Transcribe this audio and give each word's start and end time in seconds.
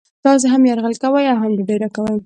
تاسې 0.23 0.45
هم 0.53 0.61
یرغل 0.69 0.93
کوئ 1.03 1.25
او 1.31 1.37
هم 1.41 1.51
ډوډۍ 1.57 1.77
راکوئ 1.83 2.15